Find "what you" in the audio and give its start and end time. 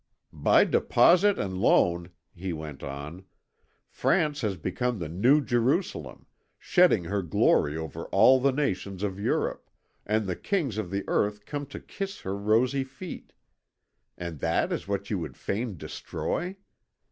14.87-15.19